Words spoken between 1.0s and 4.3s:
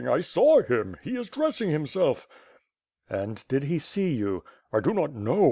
He is dressing himself." "And did he see